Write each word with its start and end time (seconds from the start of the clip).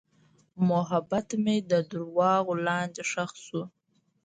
محبت 0.69 1.27
مې 1.43 1.55
د 1.71 1.73
دروغو 1.89 2.53
لاندې 2.67 3.01
ښخ 3.11 3.31
شو. 3.45 3.61